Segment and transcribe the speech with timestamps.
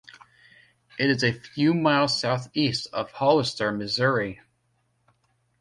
[0.97, 4.41] It is a few miles southeast of Hollister, Missouri.